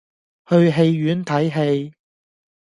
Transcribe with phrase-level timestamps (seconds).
[0.49, 1.93] 去戲院睇戯